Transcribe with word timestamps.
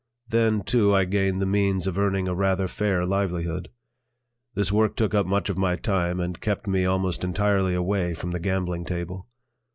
Then, 0.29 0.63
too, 0.63 0.95
I 0.95 1.05
gained 1.05 1.43
the 1.43 1.45
means 1.45 1.85
of 1.85 1.95
earning 1.99 2.27
a 2.27 2.33
rather 2.33 2.67
fair 2.67 3.05
livelihood. 3.05 3.69
This 4.55 4.71
work 4.71 4.95
took 4.95 5.13
up 5.13 5.27
much 5.27 5.47
of 5.47 5.59
my 5.59 5.75
time 5.75 6.19
and 6.19 6.41
kept 6.41 6.65
me 6.65 6.85
almost 6.85 7.23
entirely 7.23 7.75
away 7.75 8.15
from 8.15 8.31
the 8.31 8.39
gambling 8.39 8.83
table. 8.83 9.27